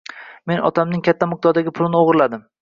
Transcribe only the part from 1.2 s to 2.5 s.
miqdordagi pulini o‘g‘irladim.